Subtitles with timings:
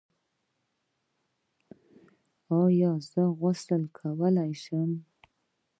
[2.59, 4.91] ایا زه غسل کولی شم؟